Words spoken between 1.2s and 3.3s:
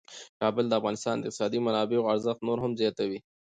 اقتصادي منابعو ارزښت نور هم زیاتوي.